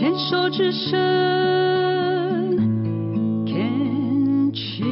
[0.00, 0.90] 牵手之声
[3.46, 4.86] ，Can cheers。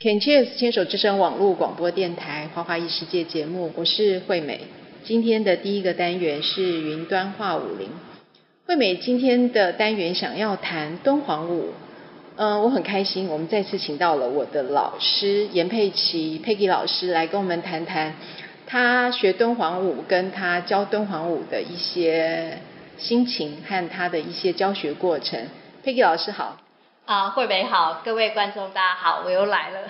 [0.00, 4.62] Can cheers，牵手之声网络广播电台花花异世界节目，我是惠美。
[5.04, 7.88] 今天的第一个单元是云端话舞林。
[8.64, 11.74] 惠美今天的单元想要谈敦煌舞。
[12.36, 18.14] 嗯，我很开心，我们再次请到了我的老师严佩琪佩琪老师来跟我们谈谈
[18.66, 22.58] 他学敦煌舞跟他教敦煌舞的一些
[22.98, 25.40] 心情和他的一些教学过程。
[25.84, 26.58] Peggy 老师好。
[27.04, 29.80] 啊，惠美好，各位观众大家好，我又来了。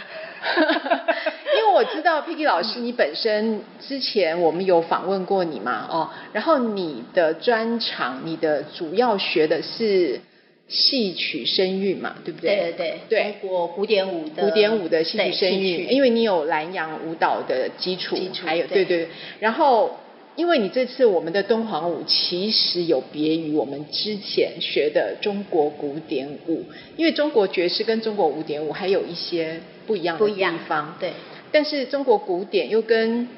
[1.56, 10.20] 因为我知道 Peggy 老师，你本身之前我们有访问过你嘛，哦，然后你的专长，你的主要学的是。
[10.68, 12.56] 戏曲声韵嘛，对不对？
[12.56, 19.08] 对对对，中国古典舞的古典舞的戏曲声韵，因为你有南洋舞蹈的基础，基础还有对对，对。
[19.38, 19.96] 然后，
[20.34, 26.64] 因为你这次我们的敦煌舞其实有别于我们之前学的中国古典舞，
[26.96, 31.12] 因为中国爵士跟中国古典舞还有一些不一样的地方，对。
[31.52, 33.28] 但是中国古典又跟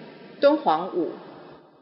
[0.40, 1.10] 敦煌舞。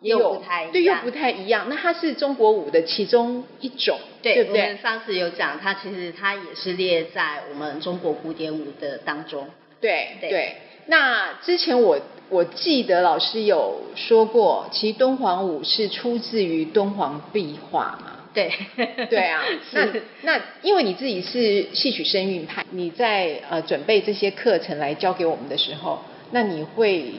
[0.02, 1.66] 又不太一样，对，又不太一样。
[1.68, 4.62] 那它是中国舞的其中一种，对，对不对？
[4.62, 9.48] 我们上次有讲，它其实它也是列在我们中国古典舞的当中。
[9.80, 10.56] 对对，对。
[10.86, 18.12] 那之前我我记得老师有说过，其实敦煌舞是出自于敦煌壁画嘛。
[18.32, 18.52] 对
[19.08, 19.42] 对啊。
[19.72, 19.88] 那
[20.22, 26.00] 那因为你自己是戏曲声韵派，你在呃准备这些课程来教给我们的时候，
[26.30, 27.14] 那你会。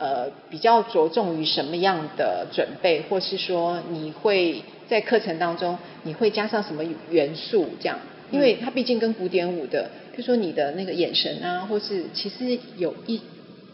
[0.00, 7.98] 呃，比较着重于什么样的准备，或是说你会在课程当中你会加上什么元素这样？
[8.32, 13.20] 因为它毕竟跟古典舞的，比如说你的那个眼神啊，或是其实有一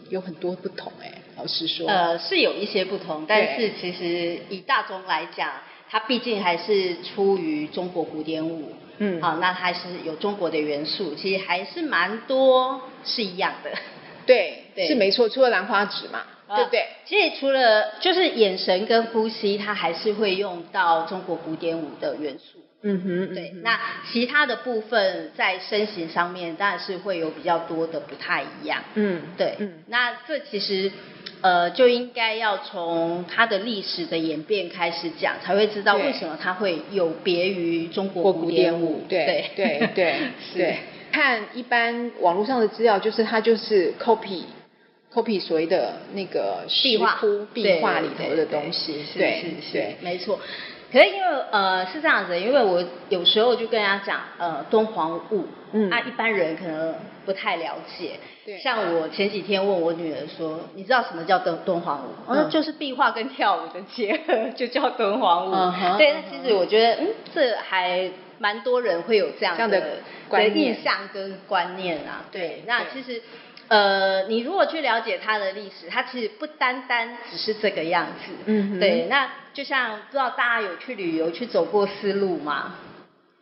[0.09, 1.87] 有很多不同哎，老实说。
[1.87, 5.49] 呃，是有一些不同，但是其实以大众来讲，
[5.89, 13.71] 它毕竟还是出于中国古典舞，嗯，好，那还是有中国的元素，其实还是蛮多是一样的。
[14.27, 16.23] 对，对，是没错，除了兰花指嘛，
[16.55, 16.85] 对不对？
[17.05, 22.59] 其实除了就是眼神跟呼吸，它还是会用到中国古典舞的元素。
[22.83, 23.51] 嗯哼，对。
[23.55, 23.63] 嗯。
[23.63, 23.79] 那
[24.11, 28.83] 其他的部分在身形上面，当然是会有比较多的不太一样。
[28.93, 29.55] 嗯，对。
[29.57, 30.91] 嗯，那这其实
[31.41, 39.03] 呃就应该要从它的历史的演变开始讲，才会知道为什么它会有别于中国古典舞。
[39.09, 40.21] 对对对对，对。
[40.53, 40.77] 对
[41.11, 44.43] 看一般网络上的资料，就是它就是 copy
[45.13, 47.19] copy 所谓的那个壁画
[47.53, 50.39] 壁画里头的东西，对对，是是，是没错。
[50.91, 56.95] 可是因为呃是这样子，因为我有时候就跟人家讲呃敦煌舞，嗯，啊一般人可能
[57.25, 58.11] 不太了解。
[58.45, 58.57] 对。
[58.59, 62.09] 像我前几天问我女儿说，你知道什么叫敦敦煌舞？
[62.27, 65.53] 我、嗯、说就是壁画跟跳舞的结合，就叫敦煌舞。
[65.53, 68.09] 嗯、对，那其实我觉得嗯这还。
[68.39, 69.81] 蛮多人会有这样的，这样
[70.29, 73.21] 的，的印象跟观念啊，对，对那其实，
[73.67, 82.75] 呃，你如果去了解它的历史，它其实不单单只是这个样子，嗯，对，那就像不知道大家有去旅游去走过丝路吗？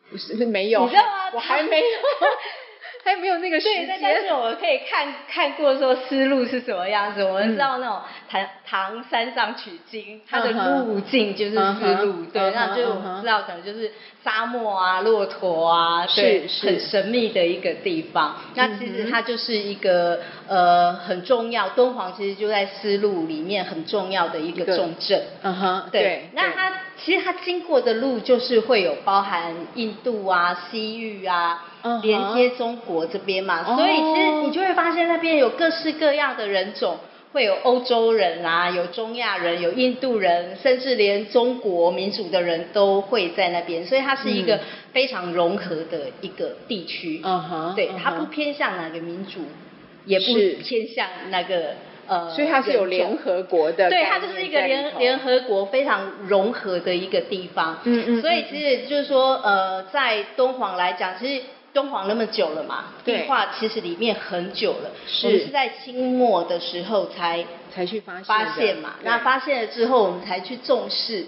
[0.09, 1.31] 不是，没有，你知道吗？
[1.33, 1.85] 我还没有。
[3.05, 7.23] 还没有那个时间，但是我们可以看看过说丝路是什么样子。
[7.23, 13.91] 我们知道那种唐唐三藏取经，它的路径就是丝路，对，那就我们知道可能就是
[14.23, 18.37] 沙漠啊、骆驼啊，对，很神秘的一个地方。
[18.55, 25.23] 那其实它就是一个呃很重要，敦煌其实就在丝路里面很重要的一个重镇。
[25.41, 26.29] 嗯哼，对。
[26.33, 26.71] 那它
[27.03, 31.71] 其实它经过的路就是会有包含印度啊、西域啊。
[32.01, 36.97] 连接中国这边嘛，所以其实你就会发现那边有各式各样的人种，
[37.31, 44.59] 会有欧洲人啊，有中亚人，有印度人，甚至连中国民族的人都会在那边，所以它是一个
[44.93, 47.21] 非常融合的一个地区。
[47.23, 49.41] 嗯哼，对，它不偏向哪个民族，
[50.05, 50.25] 也不
[50.63, 51.75] 偏向那个
[52.07, 57.79] 呃，所以它是有联合国的，对，它就是一个联联合国非常融合的一个地方。
[57.83, 61.43] 嗯嗯，所以其实就是说，呃，在敦煌来讲，其实。
[61.75, 65.27] 敦煌那么久了嘛，壁画其实里面很久了，是。
[65.27, 68.95] 我们是在清末的时候才才去发现发现嘛。
[69.03, 71.27] 那发现了之后，我们才去重视，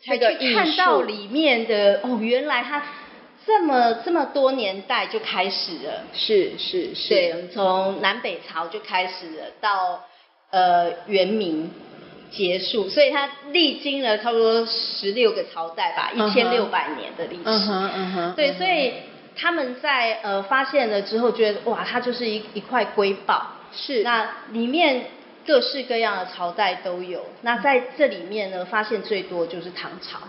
[0.00, 2.80] 才去看到里面的哦，原来它
[3.46, 10.04] 这么这么多年代就开始了，是是是，对，从南北朝就开始了，到
[10.50, 11.70] 呃元明
[12.30, 18.92] 结束，所以它历经了差不多十六个朝代吧，一千六百年的历史，嗯哼嗯哼，对，所以。
[19.36, 23.44] 他们在呃发现了之后，觉得哇，它就是一一块瑰宝。
[23.72, 24.04] 是。
[24.04, 25.06] 那里面
[25.44, 27.20] 各式各样的朝代都有。
[27.42, 30.20] 那在这里面呢，发现最多就是唐朝。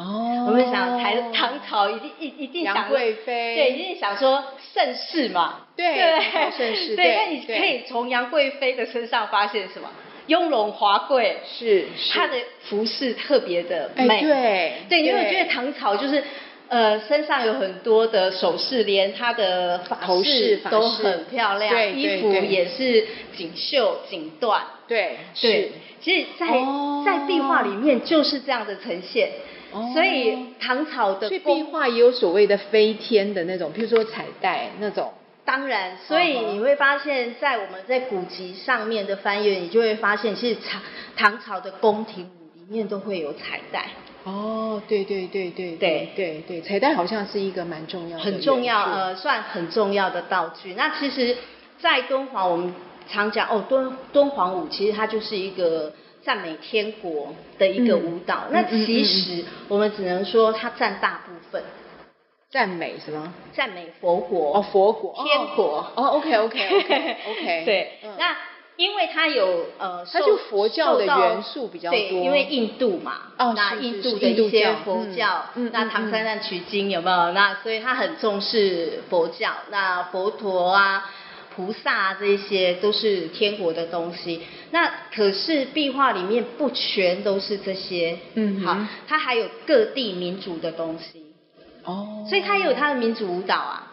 [0.00, 4.42] 哦，我们想唐唐朝一定一一定想杨贵妃，对，一定想说
[4.72, 6.20] 盛世嘛，对，对，
[6.56, 9.90] 盛世，对，那你可以从杨贵妃的身上发现什么？
[10.26, 16.24] 雍容华贵，是，她的服饰特别的美，哎、对，对，因为我觉得唐朝就是。
[16.70, 25.72] 呃，身上有很多的首饰，连她的头饰都很漂亮，衣服也是锦绣锦缎，对，对。
[26.00, 29.30] 其实在，在、哦、在壁画里面就是这样的呈现，
[29.72, 31.28] 哦、所以唐朝的。
[31.28, 35.12] 壁画也有所谓的飞天的那种，譬如说彩带那种。
[35.44, 40.80] 当然，所以你会发现在我们在古籍上面的翻阅，你就会发现，其实唐
[41.16, 42.24] 唐朝的宫廷
[42.54, 43.86] 里面都会有彩带。
[44.24, 50.74] 哦，对对对对对对对，彩带好像是一个蛮重要的，很重要，呃，算很重要的道具。
[50.74, 51.36] 那其实，
[51.80, 52.72] 在敦煌我们
[53.08, 58.44] 常讲哦，敦敦煌舞其实它就是一个赞美天国的一个舞蹈。
[58.48, 61.62] 嗯、那其实我们只能说它占大部分。
[62.50, 63.32] 赞美什么？
[63.52, 68.36] 赞美佛国哦，佛国天国哦，OK OK OK OK，对，嗯、那。
[68.76, 77.16] 因为它有呃，它就佛教的元素比较多，对，因为印度嘛，哦，那印度的一些佛教，嗯、那唐三藏取经有没有？
[77.30, 81.10] 嗯、那所以他很重视佛教，那佛陀啊、
[81.54, 84.40] 菩萨啊这些都是天国的东西。
[84.70, 91.34] 那可是壁画里面不全都是这些，嗯，好，它还有各地民族的东西，
[91.84, 93.86] 哦，所以它也有它的民族舞蹈啊。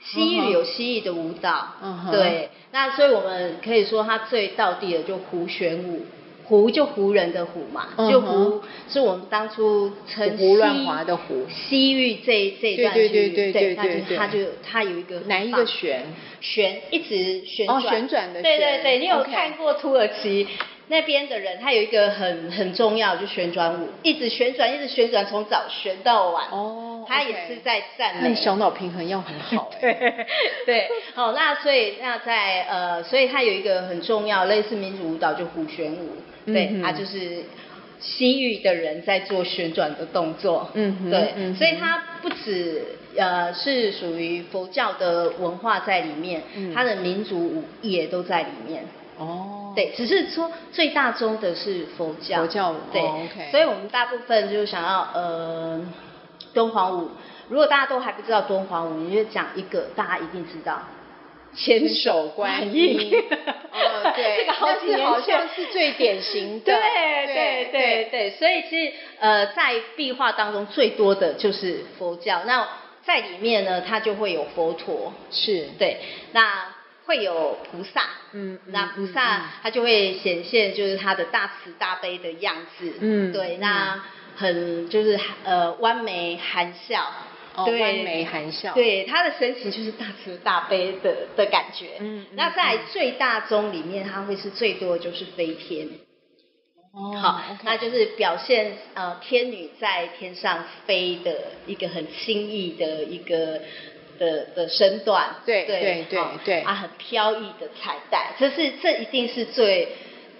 [0.00, 2.10] 西域有西域的舞蹈，uh huh.
[2.12, 6.06] 对，那所以我们可以说它最道地的就胡旋舞，
[6.48, 8.10] 胡就湖人的湖嘛，uh.
[8.10, 16.06] 就湖是我们当初称胡乱华的湖，西域这这段对对对对对对，它就它有一个哪一个旋
[16.40, 20.48] 旋一直旋转、哦、旋转的旋，对对对，你有看过土耳其
[20.90, 26.46] 那边的人，他有一个很很重要，就旋转舞，一直旋转，一直旋转，从早旋到晚。
[26.50, 28.30] 哦，他也是在赞美。
[28.30, 29.92] 那小脑平衡要很好哎。
[30.64, 36.08] 对，对，好，那所以那在呃，所以他有一个很重要，类似民族舞蹈，就胡旋舞。
[36.52, 37.42] 对，他就是
[38.00, 40.70] 西域的人在做旋转的动作。
[40.74, 42.82] 嗯，对，所以它不止
[43.16, 46.42] 呃是属于佛教的文化在里面，
[46.74, 48.84] 它的民族舞也都在里面。
[49.18, 55.80] 哦，对，只是说最大宗的是佛教，佛教舞，对、哦 okay、所以我们大部分就是想要呃
[56.54, 57.08] 敦煌舞。
[57.48, 60.82] 如果大家都还不知道敦煌舞，你就讲一个大家一定知道，
[61.58, 63.12] 千手观音。
[63.72, 65.06] 哦，对， 这个好几年前。
[65.06, 66.72] 好像是最典型的。
[66.72, 72.66] 对对对对，对，所以其实呃在壁画当中最多的就是佛教，那
[73.02, 75.66] 在里面呢，它就会有佛陀，是。
[75.78, 75.98] 对，
[76.32, 76.74] 那。
[77.08, 78.02] 会有菩萨，
[78.32, 83.98] 嗯，那菩萨他就会显现，就是他的大慈大悲的样子，嗯，对，那
[84.36, 87.10] 很就是呃弯眉含笑，
[87.58, 95.88] 哦，弯眉含笑，对，他的神情就是大慈大悲的的感觉，嗯，那在最大宗里面，他会是最多的就是飞天，
[96.92, 103.60] 哦，好，那就是表现呃天女在天上飞的一个很轻易的一个。
[104.18, 109.90] 的的身段，对对对对，啊，很飘逸的彩带，这是这一定是最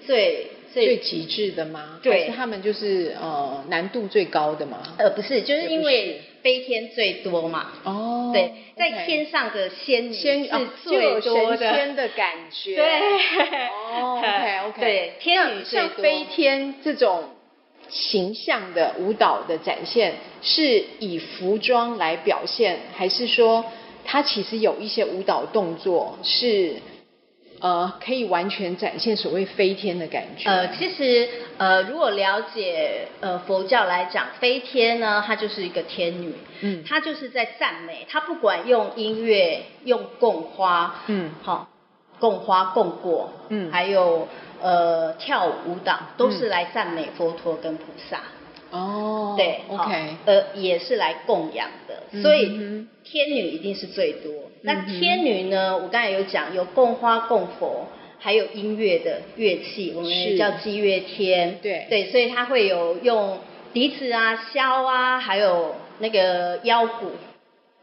[0.04, 2.00] 最最极致的吗？
[2.02, 4.82] 对，是他们就是呃难度最高的吗？
[4.98, 7.72] 呃，不是，就是因为飞天最多嘛。
[7.84, 10.48] 哦，对，在天上的仙女是
[10.82, 12.74] 最多的，的感觉。
[12.74, 13.00] 对，
[14.00, 15.64] 哦，OK OK， 对，天女。
[15.64, 17.24] 像飞天这种。
[17.90, 20.12] 形象的舞蹈的展现
[20.42, 23.64] 是以服装来表现，还是说
[24.04, 26.74] 它其实有一些舞蹈动作是
[27.60, 30.48] 呃可以完全展现所谓飞天的感觉？
[30.48, 41.68] 呃，其实呃如果了解呃佛教来讲，飞天呢，它就是一个天女，嗯，她就是在赞美，她不管用音乐、用供花，嗯，好，
[42.18, 44.28] 供花供果，嗯，还有。
[44.60, 48.18] 呃，跳舞舞蹈都是来赞美佛陀跟菩萨。
[48.70, 52.46] 哦，对，OK，呃，也是来供养的，所以
[53.04, 54.32] 天女一定是最多。
[54.62, 57.86] 那天女呢，我刚才有讲，有供花供佛，
[58.18, 61.58] 还有音乐的乐器，我们也叫击乐天。
[61.62, 63.38] 对，对，所以它会有用
[63.72, 67.12] 笛子啊、箫啊，还有那个腰鼓。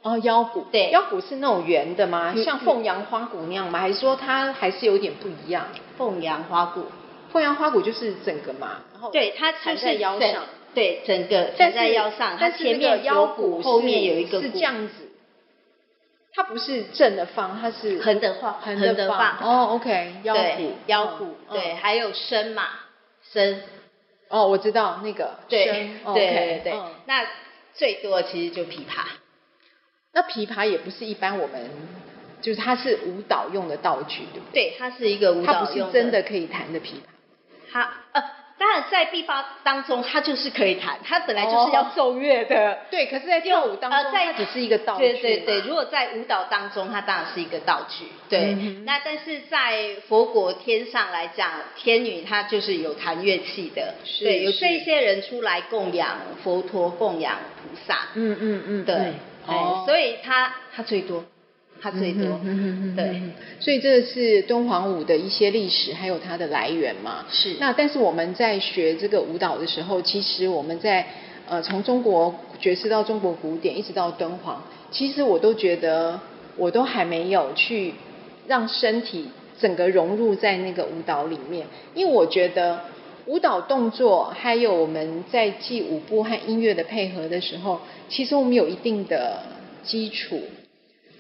[0.03, 0.65] 哦，腰鼓。
[0.71, 2.35] 对，腰鼓是那种圆的吗？
[2.43, 3.79] 像凤阳花鼓那样吗？
[3.79, 5.65] 还是说它还是有点不一样？
[5.97, 6.83] 凤阳花鼓，
[7.31, 10.43] 凤阳花鼓就是整个嘛，然后对，它缠在腰上，
[10.75, 14.93] 对，整个缠在腰上，它前面腰骨，后面有一个是这样子，
[16.33, 19.39] 它不是正的放，它是横的放，横的放。
[19.39, 22.67] 哦，OK，腰骨，腰骨，对，还有身嘛，
[23.31, 23.63] 身。
[24.27, 26.73] 哦，我知道那个对，对对对。
[27.05, 27.25] 那
[27.73, 29.05] 最多其实就琵琶。
[30.13, 31.69] 那琵琶也不是一般我们，
[32.41, 34.71] 就是它是舞蹈用的道具，对不对？
[34.71, 35.53] 对，它是一个舞蹈用的。
[35.53, 37.71] 它不是真的可以弹的琵琶。
[37.71, 38.23] 它呃。
[38.57, 42.71] 当然，在琵琶当中，他就是可以弹，他本来就是要奏乐的。
[42.71, 45.09] 哦、对，可是，在跳舞当中，它只是一个道具。
[45.09, 48.05] 对对对，如果在舞蹈当中，它当然是一个道具。
[48.29, 53.95] 对，嗯、那但是在佛国天上来讲，天女她就是有弹乐器的。
[54.05, 58.07] 是对，有这些人出来供养佛陀、供养菩萨。
[58.13, 58.95] 嗯嗯嗯，对，
[59.47, 61.25] 哦、所以他他最多。
[61.85, 63.21] 它最多，嗯嗯嗯、对，
[63.59, 67.23] 所以这是敦煌舞的一些历史，还有它的来源嘛。
[67.29, 67.57] 是。
[67.59, 71.05] 那但是我们在学这个舞蹈的时候，其实我们在
[71.47, 76.19] 呃从中国爵士到中国古典，一直到敦煌，其实我都觉得
[76.57, 77.93] 我都还没有去
[78.47, 79.27] 让身体
[79.59, 82.81] 整个融入在那个舞蹈里面，因为我觉得
[83.27, 89.43] 舞蹈动作还有我们在记舞步和音乐的配合的时候，其实我们有一定的
[89.83, 90.41] 基础。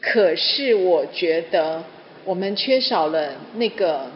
[0.07, 1.83] 可是我觉得
[2.25, 4.11] 我们缺少了那个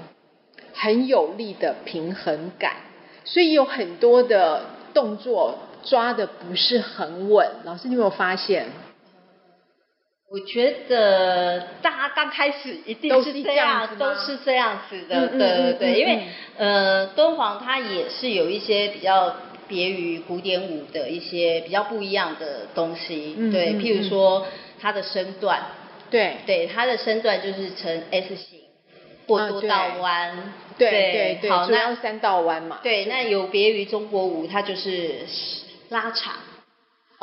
[0.71, 2.73] 很有力的平衡感，
[3.25, 7.49] 所以有很多的动作抓的不是很稳。
[7.63, 8.67] 老师，你有没有发现？
[10.31, 15.99] 我觉得大家刚开始一定是这样，都是这样子的，对对对。
[15.99, 16.21] 因为
[16.55, 19.35] 呃，敦煌它也是有一些比较
[19.67, 24.45] 别于古典舞的一些比较不一样的东西，对，譬如说
[24.79, 25.63] 它的身段。
[26.09, 28.59] 对对，它的身段就是呈 S 型
[29.27, 32.79] 或多道弯，对对对，好，那三道弯嘛。
[32.81, 35.19] 对，那有别于中国舞，它就是
[35.89, 36.33] 拉长，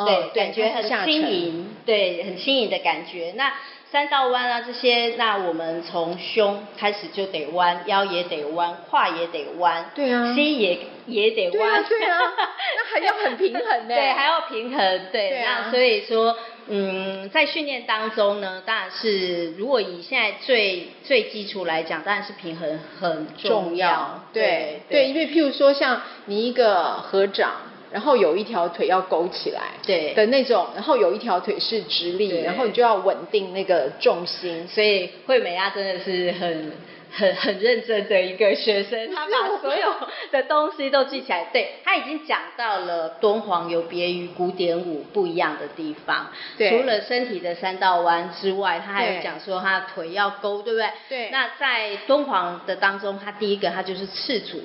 [0.07, 3.33] 对，感觉很轻盈，对，很轻盈的感觉。
[3.37, 3.53] 那
[3.91, 12.21] 三道弯啊这些，那我们从胸开始就得弯，腰也得弯，胯也得弯，对啊，膝也也得弯，对啊，对啊，
[12.77, 16.37] 那还要很平衡 呢，对，还要平衡，对，那所以说。
[16.69, 23.61] 嗯，在训练当中呢，当然是如果以现在最最基础来讲，当然是平衡很重要。
[23.61, 27.53] 重要对对，对，因为譬如说像你一个合掌，
[27.93, 34.67] 然后有一条腿要勾起来，对的那种，然后有一条腿是直立，然后你就要稳定那个重心。
[34.69, 36.73] 所以惠美啊，真的是很。
[37.17, 39.95] 很很认真的一个学生，他把所有
[40.31, 41.49] 的东西都记起来。
[41.53, 46.31] 对，他已经讲到了敦煌有别于古典舞不一样的地方。
[46.59, 50.91] 除了身体的三道弯之外，他还有讲说他腿要勾，对不对？
[51.09, 51.31] 对。
[51.31, 54.61] 那在敦煌的当中，他第一个他就是赤足。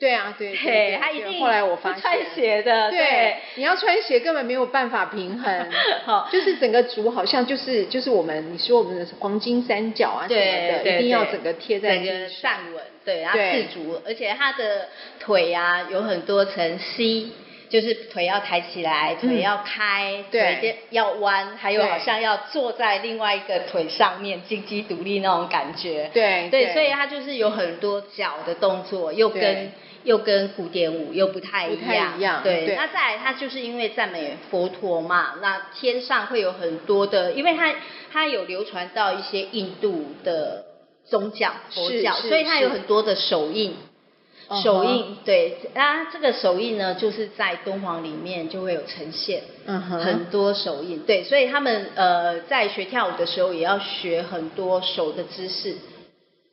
[0.00, 5.68] 对啊，对，对，他一定后来我发现穿鞋的，对，你要穿鞋根本没有办法平衡，
[6.06, 14.88] 好，就是整个足好像就是就是我们你说我们的黄金三角啊什么的，一定要整个贴在整个站稳，对，然后赤足，而且他的
[15.20, 17.26] 腿啊有很多层 C，
[17.68, 29.70] 就是腿要抬起来，腿要开，腿要弯，还有好像要坐在另外一个腿上面，金鸡独立那种感觉，对对，所以他就是有很多脚的动作，又跟。
[30.04, 32.66] 又跟古典舞又不太一样，一样对。
[32.66, 37.74] 对那再来，它就是因为赞美佛陀嘛，那天上会有很多的，因为它
[38.12, 40.64] 它有流传到一些印度的
[41.04, 43.74] 宗教佛教，所以它有很多的手印，
[44.62, 45.58] 手印对。
[45.74, 51.24] 那这个手印呢，就是在敦煌里面就会有呈现，嗯哼，很多手印，对。
[51.24, 55.76] 所以他们呃在学跳舞的时候，也要学很多手的姿势。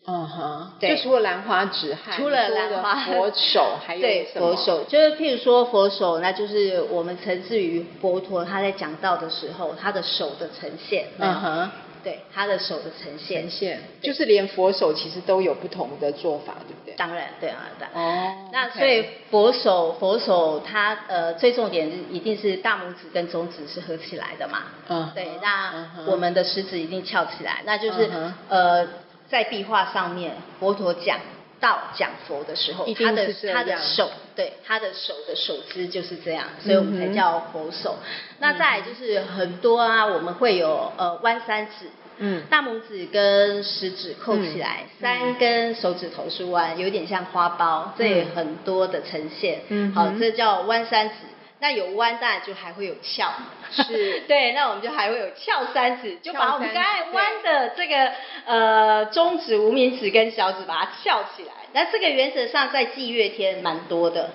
[0.10, 11.08] 嗯哼，对，就除了兰花指，除了兰花佛手，还有对佛手，就是譬如说佛手，那就是我们承自于佛陀他在讲道的时候，他的手的呈现。
[11.18, 11.70] 嗯哼，
[12.06, 13.42] 对，他的手的呈现。
[13.42, 16.96] 呈现，就是连佛手其实都有不同的做法，对不对？
[16.96, 17.86] 当然，对啊，对。
[17.94, 18.34] 哦。
[18.54, 24.60] 那所以佛手，佛手它呃最重点是一定是大拇指跟中指是合起来的嘛。
[24.88, 25.12] 嗯。
[25.14, 28.10] 对，那我们的食指一定翘起来，那就是
[28.48, 28.88] 呃。
[29.29, 31.19] 在壁画上面，佛陀讲
[31.60, 37.98] 道讲佛的时候，他的他的手，对他的手的手姿就是这样，所以我们才叫佛手。
[38.01, 38.07] 嗯、
[38.39, 41.88] 那再来就是很多啊，我们会有呃弯三指，
[42.19, 49.62] 嗯，大拇指跟食指扣起来，嗯、三根手指头是弯，有点像花苞，这也很多的呈现。
[49.69, 51.15] 嗯，好，这叫弯三指。
[51.60, 53.34] 那有弯，当然就还会有翘，
[53.72, 54.52] 是 对。
[54.52, 58.12] 那我们就还会有翘三指，就把我们刚才弯的这个
[58.46, 61.54] 呃中指、无名指跟小指把它翘起来。
[61.74, 64.30] 那这个原则上在祭月天蛮多的，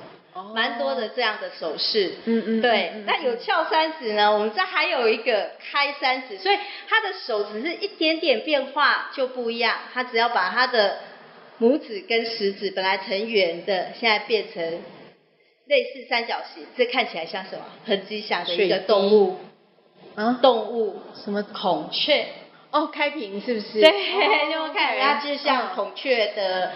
[0.55, 2.14] 蛮多的这样的手势。
[2.25, 2.61] 嗯嗯。
[2.61, 9.76] 对，那有翘三指呢，我们这还有一个开三指，所以他的手只是一点点变化就不一样。
[9.95, 10.99] 他只要把他的
[11.61, 14.83] 拇指跟食指本来成圆的，现在变成
[15.66, 17.64] 类似三角形，这看起来像什么？
[17.85, 19.37] 很吉祥的一个动物。
[20.14, 20.38] 啊？
[20.42, 21.00] 动物？
[21.14, 21.42] 什么？
[21.42, 22.26] 孔雀。
[22.71, 23.81] 哦，开屏是不是？
[23.81, 23.90] 对，
[24.52, 26.73] 就看它就像孔雀的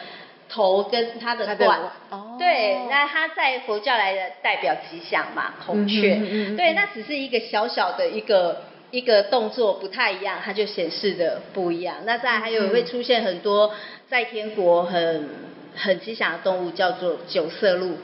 [0.48, 1.80] 头跟它的冠。
[2.10, 2.36] 哦。
[2.38, 6.14] 对，那它在佛教来的代表吉祥嘛，孔雀。
[6.14, 6.56] 嗯嗯嗯。
[6.56, 11.96] 对，那只是一个小小的一个一个动作不太一样，它就显示的不一样。
[12.04, 13.74] 那再还有会出现很多
[14.08, 15.28] 在天国很
[15.74, 17.96] 很吉祥的动物，叫做九色鹿。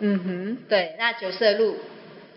[0.00, 0.58] 嗯哼。
[0.68, 1.76] 对，那九色鹿，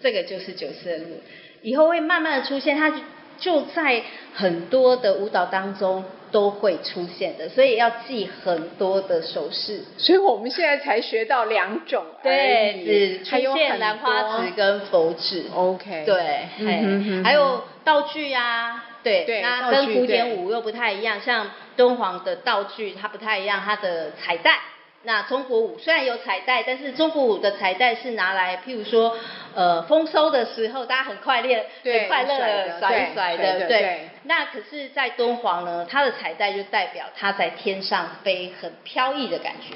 [0.02, 1.22] 这个就是九色鹿，
[1.62, 2.98] 以后会慢慢的出现，它就。
[3.40, 4.02] 就在
[4.36, 9.82] 很多的舞蹈当中都会出现的，所以要记很多的手势。
[9.98, 15.46] 所以我们现在才学到两种，对，只出现兰花指跟佛指。
[15.54, 24.60] OK，对，嗯，还有道具啊，对，对，那跟古典舞又不太一样，像敦煌的道具它不太一样，它的彩带。
[25.06, 29.18] 那中国舞虽然有彩带，但是中国舞的彩带是拿来，譬如说，
[29.54, 34.10] 呃，丰收的时候，大家很快乐，很快乐的甩一甩的，对，对。
[34.24, 39.76] 那可是，在敦煌呢，它的彩带就代表它在天上飞，很飘逸的感觉。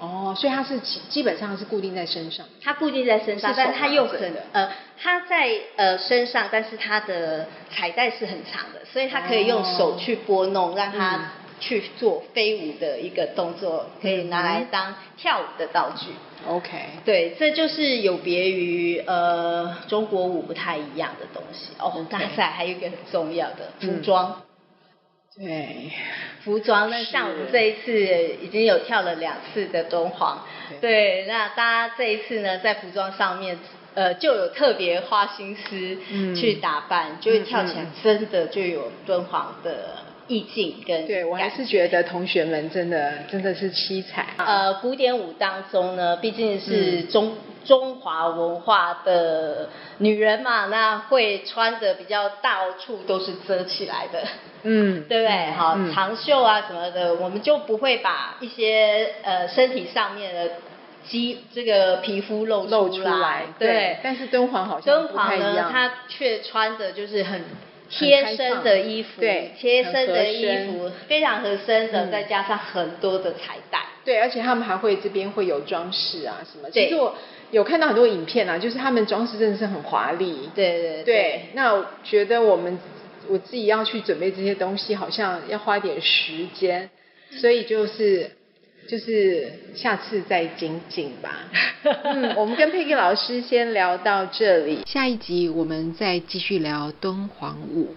[0.00, 2.46] 哦，所以它是基基本上是固定在身上。
[2.64, 11.32] 它固定在身上，但它又很呃，它在呃身上，但是它的彩带是很长的，所以它可以用手去拨弄，让它。
[11.52, 16.06] 嗯去做飞舞的一个动作，可以拿来当跳舞的道具。
[16.48, 16.70] OK，
[17.04, 21.72] 对，这就是有别于呃中国舞不太一样的东西。
[21.78, 24.42] 哦，大赛还有一个很重要的服装。
[25.38, 25.92] 嗯、对，
[26.42, 30.44] 服装呢，像我们这一次已经有跳了两次的敦煌。
[30.80, 33.56] 对，那大家这一次呢，在服装上面
[33.94, 40.01] 呃就有特别花心思去打扮，嗯、就会跳起来真的就有敦煌的。
[40.32, 44.28] 意境跟对，我还是觉得同学们真的真的是七彩。
[44.38, 47.36] 呃，古典舞当中呢，毕竟是中、嗯、
[47.66, 49.68] 中华文化的
[49.98, 54.22] 女人嘛，那会穿的比较到处都是遮起来的，
[54.62, 55.50] 嗯， 对不对？
[55.52, 60.50] 好、嗯，长袖啊什么的，我们就不会把一些呃身体上面的
[61.04, 63.42] 肌这个皮肤露露出来。
[63.58, 67.44] 对，但是敦煌好像敦煌呢，它却穿的就是很。
[67.92, 73.80] 贴身的衣服，对，贴身的衣服非常合身的，再加上很多的彩带。
[74.04, 76.70] 对，而且他们还会这边会有装饰啊什么。
[76.70, 77.14] 其实我
[77.50, 80.50] 有看到很多影片啊，就是他们装饰真的是很华丽。
[80.54, 81.04] 对对对。
[81.04, 82.78] 对，那我觉得我们
[83.28, 86.90] 我自己要去准备这些东西，好像要花点时间，
[87.30, 88.32] 所以就是。
[88.86, 91.30] 就是下次再精进吧。
[92.04, 97.94] 嗯，我们跟佩克老师先聊到这里，下一集我们再继续聊敦煌舞。